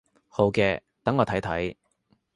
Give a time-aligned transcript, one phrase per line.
[0.27, 1.75] 好嘅，等我睇睇